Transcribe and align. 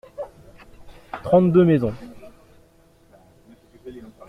Trente-deux 1.21 1.63
maisons. 1.63 1.93